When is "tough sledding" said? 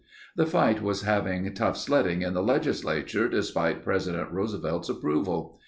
1.53-2.23